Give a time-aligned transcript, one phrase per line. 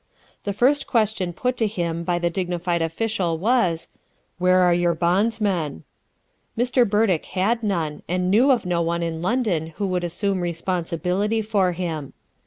[0.45, 3.87] The first question put to him by the dignified official was:
[4.39, 5.83] "Where are your bondsmen?"
[6.57, 6.89] Mr.
[6.89, 11.73] Burdick had none, and knew of no one in London who would assume responsibility for
[11.73, 12.13] him.